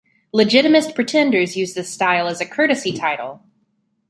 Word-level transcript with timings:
Legitimist 0.33 0.95
pretenders 0.95 1.55
use 1.55 1.75
this 1.75 1.91
style 1.93 2.25
as 2.27 2.41
a 2.41 2.45
courtesy 2.47 2.91
title. 2.91 3.43